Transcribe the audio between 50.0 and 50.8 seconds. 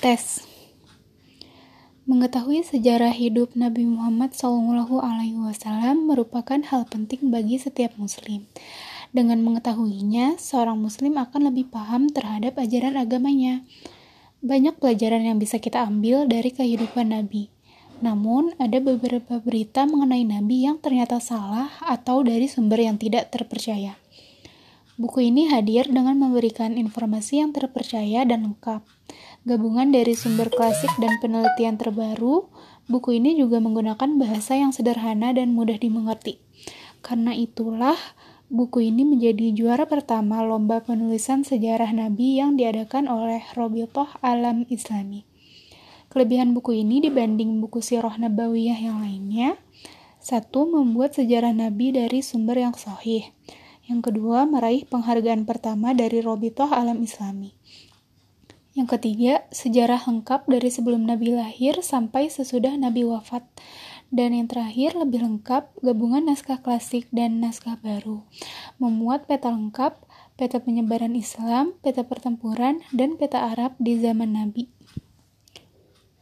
satu,